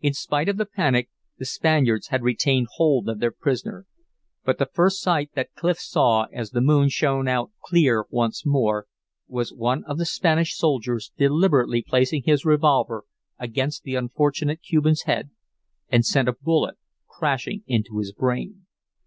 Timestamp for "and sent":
15.90-16.30